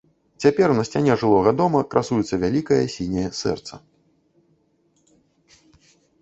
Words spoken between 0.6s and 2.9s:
на сцяне жылога дома красуецца вялікае